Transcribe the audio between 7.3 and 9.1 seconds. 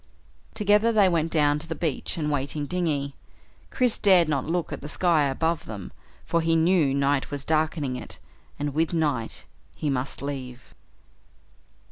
darkening it, and with the